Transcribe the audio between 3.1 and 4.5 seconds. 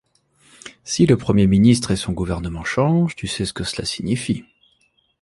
tu sais ce que cela signifie…